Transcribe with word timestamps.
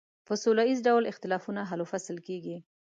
په 0.27 0.33
سوله 0.43 0.63
ایز 0.67 0.79
ډول 0.87 1.03
اختلافونه 1.11 1.61
حل 1.69 1.79
و 1.83 1.89
فصل 1.91 2.17
کیږي. 2.27 2.57